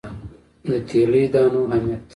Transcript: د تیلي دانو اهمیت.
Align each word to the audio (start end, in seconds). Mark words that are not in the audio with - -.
د 0.67 0.69
تیلي 0.89 1.23
دانو 1.33 1.61
اهمیت. 1.71 2.03